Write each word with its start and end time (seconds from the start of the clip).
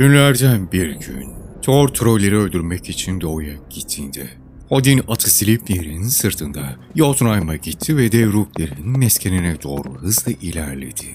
Günlerden 0.00 0.72
bir 0.72 0.90
gün 0.90 1.28
Thor 1.62 1.88
trolleri 1.88 2.36
öldürmek 2.36 2.88
için 2.88 3.20
doğuya 3.20 3.54
gittiğinde 3.70 4.28
Odin 4.70 5.02
atı 5.08 5.30
Sleipnir'in 5.30 6.02
sırtında 6.02 6.76
Jotunheim'a 6.96 7.56
gitti 7.56 7.96
ve 7.96 8.12
Devrukler'in 8.12 8.98
meskenine 8.98 9.62
doğru 9.62 9.94
hızla 9.94 10.32
ilerledi. 10.32 11.06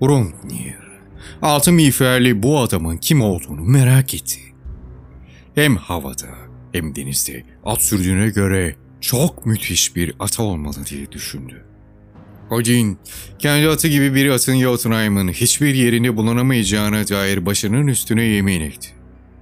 Hrungnir, 0.00 0.76
altın 1.42 1.74
miğferli 1.74 2.42
bu 2.42 2.60
adamın 2.60 2.96
kim 2.96 3.20
olduğunu 3.20 3.62
merak 3.62 4.14
etti. 4.14 4.40
Hem 5.54 5.76
havada 5.76 6.34
hem 6.72 6.94
denizde 6.94 7.44
at 7.64 7.82
sürdüğüne 7.82 8.28
göre 8.28 8.76
çok 9.00 9.46
müthiş 9.46 9.96
bir 9.96 10.14
ata 10.18 10.42
olmalı 10.42 10.86
diye 10.90 11.12
düşündü. 11.12 11.64
Odin, 12.50 12.98
kendi 13.38 13.68
atı 13.68 13.88
gibi 13.88 14.14
bir 14.14 14.28
atın 14.28 14.60
Jotunheim'ın 14.60 15.28
hiçbir 15.28 15.74
yerinde 15.74 16.16
bulunamayacağına 16.16 17.08
dair 17.08 17.46
başının 17.46 17.86
üstüne 17.86 18.22
yemin 18.22 18.60
etti. 18.60 18.88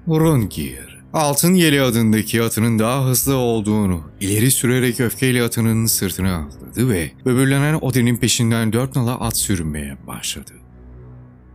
Hrungnir, 0.06 0.97
Altın 1.12 1.55
Yeli 1.55 1.83
adındaki 1.83 2.42
atının 2.42 2.78
daha 2.78 3.05
hızlı 3.05 3.37
olduğunu 3.37 4.02
ileri 4.20 4.50
sürerek 4.50 5.00
öfkeyle 5.00 5.42
atının 5.42 5.87
sırtına 5.87 6.37
atladı 6.37 6.88
ve 6.88 7.11
böbürlenen 7.24 7.78
Odin'in 7.80 8.16
peşinden 8.16 8.73
dört 8.73 8.97
nala 8.97 9.20
at 9.20 9.36
sürmeye 9.36 9.97
başladı. 10.06 10.52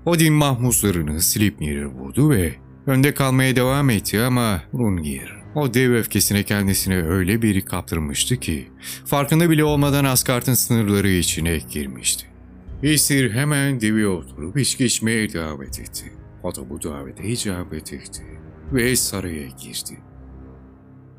Odin 0.06 0.34
mahmuzlarını 0.34 1.22
Sleipnir'e 1.22 1.86
vurdu 1.86 2.30
ve 2.30 2.56
önde 2.88 3.14
kalmaya 3.14 3.56
devam 3.56 3.90
etti 3.90 4.22
ama 4.22 4.62
Hrungnir 4.72 5.41
o 5.56 5.74
dev 5.74 5.94
öfkesine 5.94 6.44
kendisine 6.44 7.04
öyle 7.04 7.42
bir 7.42 7.62
kaptırmıştı 7.62 8.38
ki 8.38 8.68
farkında 9.06 9.50
bile 9.50 9.64
olmadan 9.64 10.06
Asgard'ın 10.06 10.54
sınırları 10.54 11.10
içine 11.10 11.58
girmişti. 11.58 12.26
Isir 12.84 13.32
hemen 13.32 13.82
devi 13.82 14.08
oturup 14.08 14.58
içki 14.58 14.86
içmeye 14.86 15.34
davet 15.34 15.80
etti. 15.80 16.14
O 16.44 16.56
da 16.56 16.70
bu 16.70 16.84
davete 16.84 17.24
icabet 17.24 17.94
etti 17.94 18.24
ve 18.74 18.96
saraya 18.96 19.48
girdi. 19.48 20.00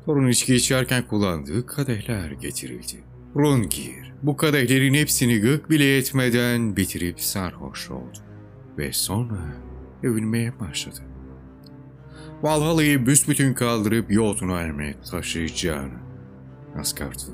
Torun 0.05 0.27
içki 0.27 0.55
içerken 0.55 1.07
kullandığı 1.07 1.65
kadehler 1.65 2.31
getirildi. 2.31 3.03
Rungir 3.35 4.13
bu 4.23 4.37
kadehlerin 4.37 4.93
hepsini 4.93 5.39
gök 5.39 5.69
bile 5.69 5.97
etmeden 5.97 6.75
bitirip 6.75 7.21
sarhoş 7.21 7.91
oldu. 7.91 8.17
Ve 8.77 8.93
sonra 8.93 9.55
övünmeye 10.03 10.59
başladı. 10.59 11.12
Valhalla'yı 12.43 13.05
büsbütün 13.05 13.53
kaldırıp 13.53 14.11
Jotunheim'e 14.11 14.95
taşıyacağını. 15.11 15.99
Asgard'ı 16.79 17.31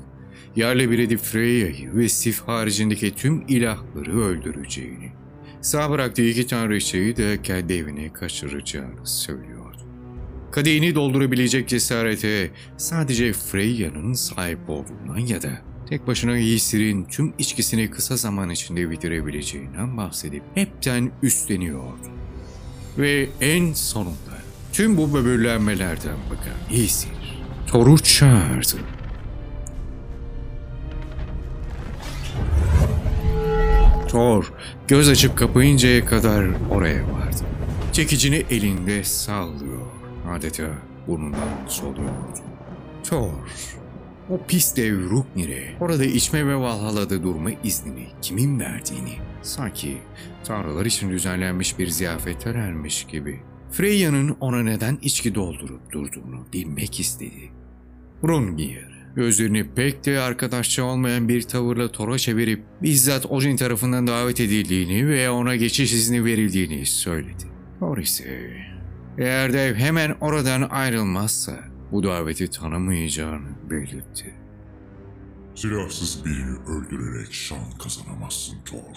yerle 0.56 0.90
bir 0.90 0.98
edip 0.98 1.20
Freya'yı 1.20 1.94
ve 1.94 2.08
Sif 2.08 2.40
haricindeki 2.40 3.14
tüm 3.14 3.44
ilahları 3.48 4.20
öldüreceğini, 4.20 5.12
sağ 5.60 5.90
bıraktığı 5.90 6.22
iki 6.22 6.46
tanrıçayı 6.46 7.16
da 7.16 7.42
kendi 7.42 7.72
evine 7.72 8.12
kaçıracağını 8.12 9.06
söylüyordu. 9.06 9.78
Kadehini 10.52 10.94
doldurabilecek 10.94 11.68
cesarete 11.68 12.50
sadece 12.76 13.32
Freya'nın 13.32 14.12
sahip 14.12 14.70
olduğundan 14.70 15.18
ya 15.18 15.42
da 15.42 15.50
tek 15.88 16.06
başına 16.06 16.38
Ysir'in 16.38 17.04
tüm 17.04 17.34
içkisini 17.38 17.90
kısa 17.90 18.16
zaman 18.16 18.50
içinde 18.50 18.90
bitirebileceğinden 18.90 19.96
bahsedip 19.96 20.42
hepten 20.54 21.12
üstleniyordu. 21.22 22.08
Ve 22.98 23.28
en 23.40 23.72
sonunda 23.72 24.29
tüm 24.80 24.96
bu 24.96 25.14
böbürlenmelerden 25.14 26.16
bakan 26.30 26.76
Ysir, 26.78 27.10
Thor'u 27.66 27.98
çağırdı. 27.98 28.76
Thor 34.08 34.52
göz 34.88 35.08
açıp 35.08 35.38
kapayıncaya 35.38 36.04
kadar 36.04 36.46
oraya 36.70 37.02
vardı. 37.02 37.36
Çekicini 37.92 38.44
elinde 38.50 39.04
sallıyor. 39.04 39.86
Adeta 40.30 40.68
burnundan 41.06 41.48
soluyordu. 41.68 42.40
Thor, 43.04 43.32
o 44.30 44.40
pis 44.48 44.76
dev 44.76 45.10
Ruknir'e 45.10 45.76
orada 45.80 46.04
içme 46.04 46.46
ve 46.46 46.56
Valhalla'da 46.56 47.22
durma 47.22 47.50
iznini 47.64 48.06
kimin 48.22 48.60
verdiğini 48.60 49.12
sanki 49.42 49.98
tanrılar 50.44 50.86
için 50.86 51.10
düzenlenmiş 51.10 51.78
bir 51.78 51.88
ziyafete 51.88 52.50
ermiş 52.50 53.04
gibi 53.04 53.49
Freya'nın 53.72 54.36
ona 54.40 54.62
neden 54.62 54.98
içki 55.02 55.34
doldurup 55.34 55.92
durduğunu 55.92 56.46
bilmek 56.52 57.00
istedi. 57.00 57.52
Hrungnir 58.20 58.90
gözlerini 59.16 59.74
pek 59.74 60.06
de 60.06 60.20
arkadaşça 60.20 60.84
olmayan 60.84 61.28
bir 61.28 61.42
tavırla 61.42 61.92
Thor'a 61.92 62.18
çevirip 62.18 62.62
bizzat 62.82 63.26
Odin 63.26 63.56
tarafından 63.56 64.06
davet 64.06 64.40
edildiğini 64.40 65.08
ve 65.08 65.30
ona 65.30 65.56
geçiş 65.56 65.92
izni 65.92 66.24
verildiğini 66.24 66.86
söyledi. 66.86 67.44
Thor 67.78 67.98
ise 67.98 68.50
eğer 69.18 69.52
dev 69.52 69.74
hemen 69.74 70.16
oradan 70.20 70.62
ayrılmazsa 70.62 71.58
bu 71.92 72.02
daveti 72.02 72.50
tanımayacağını 72.50 73.70
belirtti. 73.70 74.34
Silahsız 75.54 76.24
birini 76.24 76.58
öldürerek 76.58 77.32
şan 77.32 77.70
kazanamazsın 77.82 78.56
Thor. 78.64 78.96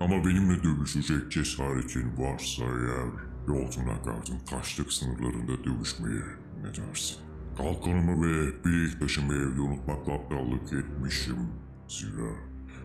Ama 0.00 0.24
benimle 0.24 0.62
dövüşecek 0.62 1.30
cesaretin 1.30 2.16
varsa 2.18 2.64
eğer 2.64 3.33
Jotunagard'ın 3.46 4.38
taşlık 4.50 4.92
sınırlarında 4.92 5.64
dövüşmeye 5.64 6.22
ne 6.62 6.68
dersin? 6.68 7.16
Kalkanımı 7.56 8.26
ve 8.26 8.64
bilek 8.64 9.00
taşımı 9.00 9.34
evde 9.34 9.60
unutmakla 9.60 10.12
aptallık 10.12 10.72
etmişim. 10.72 11.36
Zira 11.88 12.30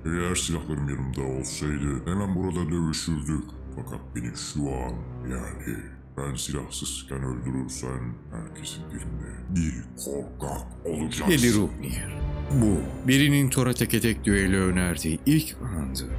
eğer 0.06 0.36
silahlarım 0.36 0.90
yanımda 0.90 1.22
olsaydı 1.22 2.06
hemen 2.06 2.36
burada 2.36 2.72
dövüşürdük. 2.72 3.44
Fakat 3.76 4.00
beni 4.16 4.32
şu 4.54 4.60
an 4.60 4.94
yani 5.30 5.78
ben 6.18 6.36
silahsızken 6.36 7.24
öldürürsen 7.24 8.14
herkesin 8.32 8.84
dilinde 8.92 9.56
bir 9.56 9.74
korkak 10.06 10.86
olacaksın. 10.86 11.30
Dedi 11.30 11.54
Hrungnir. 11.54 12.18
Bu 12.62 12.78
birinin 13.08 13.50
Thor'a 13.50 13.74
teke 13.74 14.00
tek 14.02 14.26
düello 14.26 14.58
önerdiği 14.58 15.20
ilk 15.26 15.56
andı. 15.62 16.10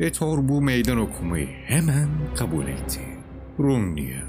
Ve 0.00 0.12
Thor 0.12 0.48
bu 0.48 0.62
meydan 0.62 0.98
okumayı 0.98 1.46
hemen 1.46 2.08
kabul 2.36 2.66
etti. 2.66 3.00
Hrungnir 3.56 4.24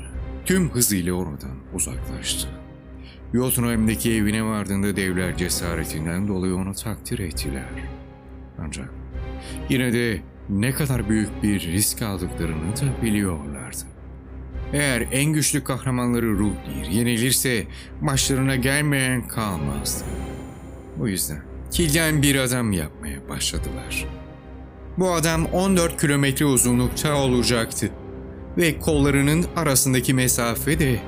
tüm 0.45 0.69
hızıyla 0.69 1.13
oradan 1.13 1.57
uzaklaştı. 1.73 2.47
Jotunheim'deki 3.33 4.13
evine 4.13 4.43
vardığında 4.43 4.95
devler 4.95 5.37
cesaretinden 5.37 6.27
dolayı 6.27 6.55
onu 6.55 6.73
takdir 6.73 7.19
ettiler. 7.19 7.69
Ancak 8.59 8.89
yine 9.69 9.93
de 9.93 10.21
ne 10.49 10.71
kadar 10.71 11.09
büyük 11.09 11.43
bir 11.43 11.61
risk 11.61 12.01
aldıklarını 12.01 12.77
da 12.77 13.03
biliyorlardı. 13.03 13.83
Eğer 14.73 15.07
en 15.11 15.33
güçlü 15.33 15.63
kahramanları 15.63 16.25
Hrungnir 16.25 16.85
yenilirse 16.91 17.67
başlarına 18.01 18.55
gelmeyen 18.55 19.27
kalmazdı. 19.27 20.05
Bu 20.97 21.07
yüzden 21.07 21.41
kilden 21.71 22.21
bir 22.21 22.35
adam 22.35 22.71
yapmaya 22.71 23.29
başladılar. 23.29 24.05
Bu 24.97 25.11
adam 25.11 25.45
14 25.45 26.01
kilometre 26.01 26.45
uzunlukta 26.45 27.15
olacaktı 27.15 27.91
ve 28.57 28.79
kollarının 28.79 29.45
arasındaki 29.55 30.13
mesafe 30.13 30.79
de 30.79 30.99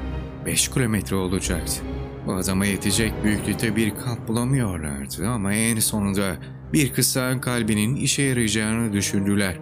5 0.45 0.67
kilometre 0.67 1.15
olacaktı. 1.15 1.81
Bu 2.25 2.33
adama 2.33 2.65
yetecek 2.65 3.23
büyüklükte 3.23 3.75
bir 3.75 3.95
kalp 3.95 4.27
bulamıyorlardı 4.27 5.27
ama 5.27 5.53
en 5.53 5.79
sonunda 5.79 6.35
bir 6.73 6.93
kısa 6.93 7.41
kalbinin 7.41 7.95
işe 7.95 8.21
yarayacağını 8.21 8.93
düşündüler. 8.93 9.59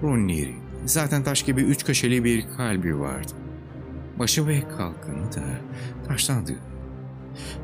Hrungnir'in 0.00 0.56
zaten 0.84 1.24
taş 1.24 1.42
gibi 1.42 1.60
üç 1.60 1.84
köşeli 1.84 2.24
bir 2.24 2.44
kalbi 2.56 2.98
vardı. 2.98 3.32
Başı 4.18 4.46
ve 4.46 4.60
kalkanı 4.60 5.32
da 5.32 5.44
taştandı. 6.08 6.52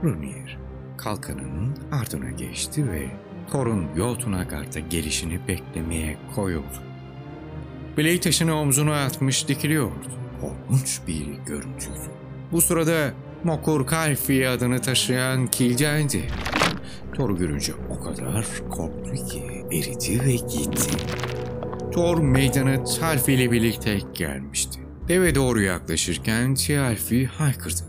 Hrungnir 0.02 0.58
kalkanının 0.96 1.76
ardına 1.92 2.30
geçti 2.30 2.92
ve 2.92 3.06
Thor'un 3.50 3.86
Jotunagard'a 3.96 4.80
gelişini 4.80 5.40
beklemeye 5.48 6.18
koyuldu. 6.34 6.93
Bileği 7.96 8.20
taşını 8.20 8.60
omzuna 8.60 9.04
atmış 9.04 9.48
dikiliyordu. 9.48 10.10
Korkunç 10.40 11.00
bir 11.06 11.26
görüntüydü. 11.46 12.10
Bu 12.52 12.60
sırada 12.60 13.12
Mokur 13.44 13.86
Kalfi 13.86 14.48
adını 14.48 14.82
taşıyan 14.82 15.46
Kilgel'di. 15.46 16.28
Thor'u 17.16 17.36
görünce 17.36 17.72
o 17.90 18.00
kadar 18.04 18.46
korktu 18.70 19.12
ki 19.12 19.42
eridi 19.72 20.24
ve 20.26 20.32
gitti. 20.32 20.96
Thor 21.92 22.18
meydana 22.18 22.84
Talfi 22.84 23.32
ile 23.32 23.52
birlikte 23.52 23.98
gelmişti. 24.14 24.80
Deve 25.08 25.34
doğru 25.34 25.62
yaklaşırken 25.62 26.54
Talfi 26.54 27.26
haykırdı. 27.26 27.80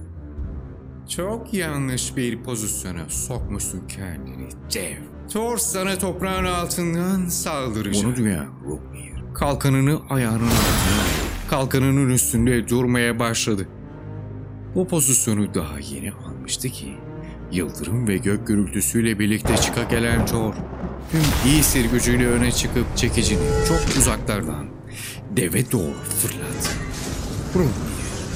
Çok 1.10 1.54
yanlış 1.54 2.18
bir 2.18 2.44
pozisyona 2.44 3.10
sokmuşsun 3.10 3.88
kendini 3.88 4.48
dev. 4.74 4.98
Thor 5.34 5.58
sana 5.58 5.98
toprağın 5.98 6.46
altından 6.46 7.26
saldıracak. 7.26 8.06
Bunu 8.06 8.16
duyan 8.16 8.46
Hrungnir 8.46 8.95
kalkanını 9.36 10.00
ayağının 10.10 10.46
altına 10.46 11.06
kalkanının 11.50 12.10
üstünde 12.10 12.68
durmaya 12.70 13.20
başladı. 13.20 13.68
Bu 14.76 14.88
pozisyonu 14.88 15.54
daha 15.54 15.80
yeni 15.80 16.12
almıştı 16.12 16.70
ki 16.70 16.96
yıldırım 17.52 18.08
ve 18.08 18.18
gök 18.18 18.48
gürültüsüyle 18.48 19.20
birlikte 19.20 19.58
çıka 19.58 19.84
gelen 19.84 20.26
Thor 20.26 20.54
tüm 21.12 21.52
Ysir 21.52 21.86
gücüyle 21.86 22.28
öne 22.28 22.52
çıkıp 22.52 22.98
çekicini 22.98 23.44
çok 23.68 23.98
uzaklardan 23.98 24.66
deve 25.38 25.72
doğru 25.72 25.96
fırlattı. 26.22 26.70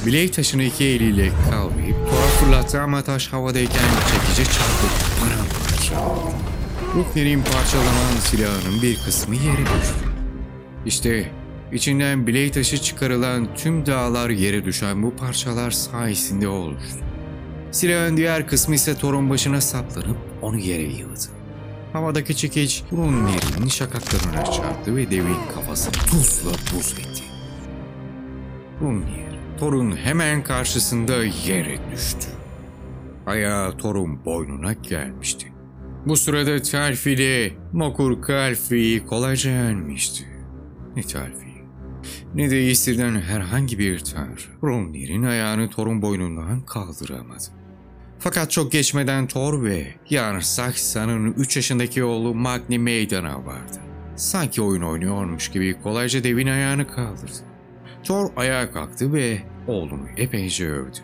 Bilek 0.05 0.33
taşını 0.33 0.63
iki 0.63 0.85
eliyle 0.85 1.31
kavrayıp 1.49 1.95
Thor'a 2.09 2.27
fırlattı 2.27 2.81
ama 2.81 3.01
taş 3.01 3.27
havadayken 3.27 3.81
çekici 4.11 4.51
çarpıp 4.51 4.91
paramparça. 5.19 6.19
Rukner'in 6.95 7.41
parçalanan 7.41 8.19
silahının 8.19 8.81
bir 8.81 9.03
kısmı 9.05 9.35
yere 9.35 9.61
düştü. 9.61 10.08
İşte 10.85 11.31
içinden 11.71 12.27
bilek 12.27 12.53
taşı 12.53 12.77
çıkarılan 12.77 13.55
tüm 13.55 13.85
dağlar 13.85 14.29
yere 14.29 14.65
düşen 14.65 15.03
bu 15.03 15.15
parçalar 15.15 15.71
sayesinde 15.71 16.47
oluştu. 16.47 16.99
Silahın 17.71 18.17
diğer 18.17 18.47
kısmı 18.47 18.75
ise 18.75 18.95
Thor'un 18.95 19.29
başına 19.29 19.61
saplanıp 19.61 20.17
onu 20.41 20.57
yere 20.57 20.83
yığdı. 20.83 21.39
Havadaki 21.93 22.35
çekiç 22.35 22.83
Hrungnir'in 22.89 23.67
şakaklarına 23.67 24.45
çarptı 24.45 24.95
ve 24.95 25.11
devin 25.11 25.37
kafasını 25.55 25.93
tuzla 25.93 26.51
buz 26.51 26.91
etti. 26.91 27.23
Hrungnir, 28.79 29.39
Thor'un 29.59 29.95
hemen 29.95 30.43
karşısında 30.43 31.13
yere 31.23 31.79
düştü. 31.91 32.27
Ayağı 33.25 33.77
Thor'un 33.77 34.25
boynuna 34.25 34.73
gelmişti. 34.73 35.53
Bu 36.05 36.17
sırada 36.17 36.61
Telfi 36.61 37.17
de 37.17 37.51
Mokur 37.73 38.21
Kalfi'yi 38.21 39.05
kolayca 39.05 39.51
yenmişti. 39.51 40.38
Ne 40.95 41.01
Telfi, 41.01 41.47
ne 42.35 42.51
de 42.51 42.65
İsir'den 42.65 43.21
herhangi 43.21 43.79
bir 43.79 43.99
tanrı 43.99 44.41
Hrungnir'in 44.61 45.23
ayağını 45.23 45.69
Thor'un 45.69 46.01
boynundan 46.01 46.61
kaldıramadı. 46.61 47.43
Fakat 48.19 48.51
çok 48.51 48.71
geçmeden 48.71 49.27
Thor 49.27 49.63
ve 49.63 49.87
yani 50.09 50.43
Saksa'nın 50.43 51.33
3 51.33 51.55
yaşındaki 51.55 52.03
oğlu 52.03 52.35
Magni 52.35 52.79
meydana 52.79 53.45
vardı. 53.45 53.79
Sanki 54.15 54.61
oyun 54.61 54.81
oynuyormuş 54.81 55.49
gibi 55.51 55.81
kolayca 55.83 56.23
devin 56.23 56.47
ayağını 56.47 56.87
kaldırdı. 56.87 57.37
Thor 58.03 58.29
ayağa 58.35 58.71
kalktı 58.71 59.13
ve 59.13 59.39
oğlunu 59.67 60.07
epeyce 60.17 60.69
övdü. 60.69 60.97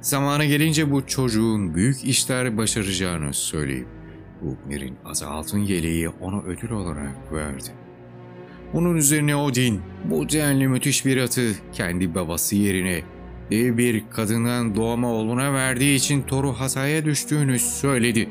Zamanı 0.00 0.44
gelince 0.44 0.90
bu 0.90 1.06
çocuğun 1.06 1.74
büyük 1.74 2.04
işler 2.04 2.56
başaracağını 2.56 3.34
söyleyip 3.34 3.88
Rukmir'in 4.44 4.96
azı 5.04 5.28
altın 5.28 5.58
yeleği 5.58 6.08
ona 6.08 6.42
ödül 6.42 6.70
olarak 6.70 7.32
verdi. 7.32 7.81
Bunun 8.72 8.96
üzerine 8.96 9.36
Odin 9.36 9.80
bu 10.04 10.28
denli 10.28 10.68
müthiş 10.68 11.06
bir 11.06 11.16
atı 11.16 11.52
kendi 11.72 12.14
babası 12.14 12.56
yerine 12.56 13.02
dev 13.50 13.78
bir 13.78 14.04
kadından 14.10 14.74
doğma 14.74 15.08
oğluna 15.08 15.52
verdiği 15.52 15.96
için 15.96 16.22
Thor'u 16.22 16.52
hataya 16.52 17.04
düştüğünü 17.04 17.58
söyledi. 17.58 18.28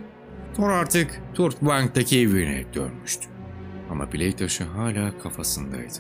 Thor 0.55 0.69
artık 0.69 1.21
Turtbank'taki 1.33 2.19
evine 2.19 2.65
dönmüştü. 2.73 3.27
Ama 3.89 4.13
bilek 4.13 4.37
taşı 4.37 4.63
hala 4.63 5.19
kafasındaydı. 5.23 5.93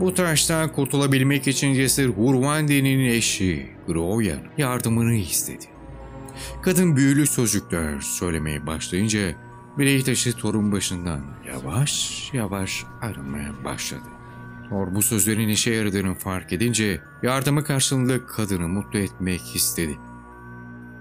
Bu 0.00 0.14
taştan 0.14 0.72
kurtulabilmek 0.72 1.48
için 1.48 1.74
cesur 1.74 2.08
Hurvandi'nin 2.08 3.08
eşi 3.08 3.66
Groyan 3.86 4.40
yardımını 4.58 5.14
istedi. 5.14 5.64
Kadın 6.62 6.96
büyülü 6.96 7.26
sözcükler 7.26 8.00
söylemeye 8.00 8.66
başlayınca 8.66 9.20
bilek 9.80 10.06
taşı 10.06 10.32
Thor'un 10.32 10.72
başından 10.72 11.20
yavaş 11.46 12.30
yavaş 12.32 12.84
ayrılmaya 13.00 13.64
başladı. 13.64 14.02
Thor 14.68 14.94
bu 14.94 15.02
sözlerin 15.02 15.48
işe 15.48 15.70
yaradığını 15.70 16.14
fark 16.14 16.52
edince 16.52 17.00
yardımı 17.22 17.64
karşılığında 17.64 18.26
kadını 18.26 18.68
mutlu 18.68 18.98
etmek 18.98 19.56
istedi. 19.56 19.98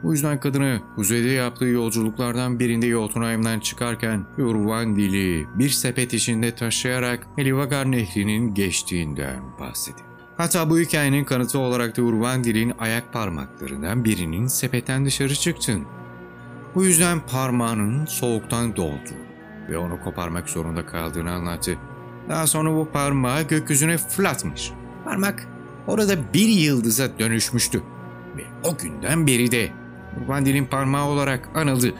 Bu 0.03 0.11
yüzden 0.13 0.39
kadını 0.39 0.81
kuzeyde 0.95 1.29
yaptığı 1.29 1.65
yolculuklardan 1.65 2.59
birinde 2.59 2.89
Jotunheim'den 2.89 3.59
çıkarken 3.59 4.25
Urvandil'i 4.37 5.47
bir 5.55 5.69
sepet 5.69 6.13
içinde 6.13 6.55
taşıyarak 6.55 7.27
Elivagar 7.37 7.91
Nehri'nin 7.91 8.53
geçtiğinden 8.53 9.59
bahsetti. 9.59 10.03
Hatta 10.37 10.69
bu 10.69 10.79
hikayenin 10.79 11.23
kanıtı 11.23 11.59
olarak 11.59 11.97
da 11.97 12.01
Urvandil'in 12.01 12.73
ayak 12.79 13.13
parmaklarından 13.13 14.05
birinin 14.05 14.47
sepetten 14.47 15.05
dışarı 15.05 15.35
çıktığını. 15.35 15.98
Bu 16.75 16.83
yüzden 16.83 17.19
parmağının 17.19 18.05
soğuktan 18.05 18.75
dolduğunu 18.75 19.29
ve 19.69 19.77
onu 19.77 20.01
koparmak 20.03 20.49
zorunda 20.49 20.85
kaldığını 20.85 21.31
anlattı. 21.31 21.77
Daha 22.29 22.47
sonra 22.47 22.75
bu 22.75 22.89
parmağı 22.93 23.43
gökyüzüne 23.43 23.97
fırlatmış. 23.97 24.71
Parmak 25.05 25.47
orada 25.87 26.33
bir 26.33 26.47
yıldıza 26.47 27.19
dönüşmüştü. 27.19 27.81
Ve 28.37 28.43
o 28.63 28.77
günden 28.77 29.27
beri 29.27 29.51
de 29.51 29.69
Hurvandil'in 30.15 30.65
parmağı 30.65 31.05
olarak 31.05 31.49
anıldı. 31.55 31.93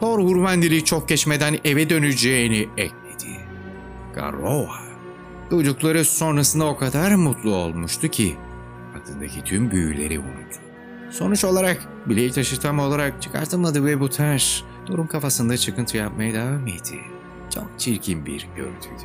Thor 0.00 0.18
Hurvandil'i 0.18 0.84
çok 0.84 1.08
geçmeden 1.08 1.58
eve 1.64 1.90
döneceğini 1.90 2.68
ekledi. 2.76 3.40
Garroa. 4.14 4.84
Duydukları 5.50 6.04
sonrasında 6.04 6.66
o 6.66 6.76
kadar 6.76 7.14
mutlu 7.14 7.54
olmuştu 7.54 8.08
ki 8.08 8.36
aklındaki 8.96 9.44
tüm 9.44 9.70
büyüleri 9.70 10.18
unuttu. 10.18 10.63
Sonuç 11.14 11.44
olarak 11.44 11.88
bileği 12.06 12.30
taşı 12.30 12.70
olarak 12.72 13.22
çıkartılmadı 13.22 13.84
ve 13.84 14.00
bu 14.00 14.10
taş 14.10 14.64
Thor'un 14.86 15.06
kafasında 15.06 15.56
çıkıntı 15.56 15.96
yapmaya 15.96 16.34
devam 16.34 16.66
etti. 16.66 16.94
Çok 17.54 17.70
çirkin 17.78 18.26
bir 18.26 18.48
görüntüydü. 18.56 19.02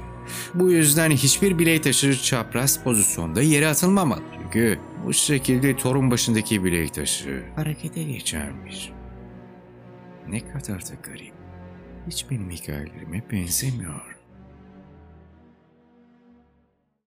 Bu 0.54 0.72
yüzden 0.72 1.12
hiçbir 1.12 1.60
bilek 1.60 1.84
taşı 1.84 2.22
çapraz 2.24 2.84
pozisyonda 2.84 3.42
yere 3.42 3.68
atılmamalı. 3.68 4.22
Çünkü 4.42 4.80
bu 5.06 5.14
şekilde 5.14 5.78
Thor'un 5.78 6.12
başındaki 6.12 6.64
bilek 6.64 6.94
taşı 6.94 7.44
harekete 7.56 8.04
geçermiş. 8.04 8.92
Ne 10.28 10.40
kadar 10.40 10.82
da 10.82 10.94
garip. 11.04 11.34
Hiç 12.08 12.26
benim 12.32 12.50
hikayelerime 12.50 13.24
benzemiyor. 13.32 14.09